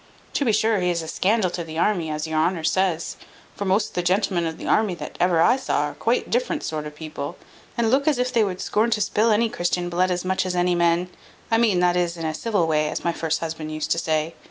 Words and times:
To 0.33 0.43
be 0.45 0.51
sure, 0.51 0.79
he 0.79 0.89
is 0.89 1.03
a 1.03 1.07
scandal 1.07 1.51
to 1.51 1.63
the 1.63 1.77
army, 1.77 2.09
as 2.09 2.25
your 2.25 2.39
honour 2.39 2.63
says; 2.63 3.17
for 3.55 3.65
most 3.65 3.89
of 3.89 3.93
the 3.93 4.01
gentlemen 4.01 4.47
of 4.47 4.57
the 4.57 4.65
army 4.65 4.95
that 4.95 5.15
ever 5.19 5.39
I 5.43 5.57
saw, 5.57 5.81
are 5.81 5.93
quite 5.93 6.31
different 6.31 6.63
sort 6.63 6.87
of 6.87 6.95
people, 6.95 7.37
and 7.77 7.91
look 7.91 8.07
as 8.07 8.17
if 8.17 8.33
they 8.33 8.43
would 8.43 8.61
scorn 8.61 8.89
to 8.89 9.01
spill 9.01 9.29
any 9.29 9.47
Christian 9.47 9.89
blood 9.89 10.09
as 10.09 10.25
much 10.25 10.43
as 10.43 10.55
any 10.55 10.73
men: 10.73 11.11
I 11.51 11.59
mean, 11.59 11.81
that 11.81 11.95
is, 11.95 12.17
in 12.17 12.25
a 12.25 12.33
civil 12.33 12.65
way, 12.65 12.89
as 12.89 13.03
my 13.03 13.13
first 13.13 13.41
husband 13.41 13.71
used 13.71 13.91
to 13.91 13.99
say. 13.99 14.33